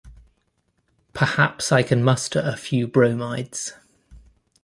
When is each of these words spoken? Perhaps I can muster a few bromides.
Perhaps 1.13 1.71
I 1.71 1.83
can 1.83 2.03
muster 2.03 2.39
a 2.43 2.57
few 2.57 2.87
bromides. 2.87 3.73